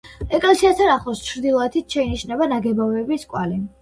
ეკლესიასთან 0.37 0.89
ახლოს, 0.93 1.21
ჩრდილოეთით, 1.29 1.97
შეინიშნება 1.97 2.49
ნაგებობების 2.55 3.29
კვალი. 3.35 3.61